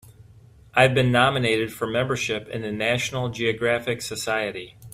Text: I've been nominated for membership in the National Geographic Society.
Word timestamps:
I've 0.73 0.95
been 0.95 1.11
nominated 1.11 1.71
for 1.71 1.85
membership 1.85 2.47
in 2.49 2.63
the 2.63 2.71
National 2.71 3.29
Geographic 3.29 4.01
Society. 4.01 4.75